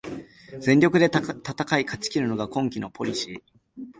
[0.59, 1.33] 全力で戦
[1.79, 3.83] い勝ちきるのが今季のポリシー